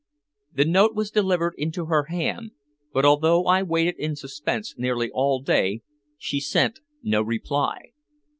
The 0.51 0.65
note 0.65 0.95
was 0.95 1.11
delivered 1.11 1.53
into 1.59 1.85
her 1.85 2.05
hand, 2.05 2.53
but 2.91 3.05
although 3.05 3.45
I 3.45 3.61
waited 3.61 3.99
in 3.99 4.15
suspense 4.15 4.73
nearly 4.75 5.11
all 5.11 5.43
day 5.43 5.83
she 6.17 6.39
sent 6.39 6.79
no 7.03 7.21
reply. 7.21 7.91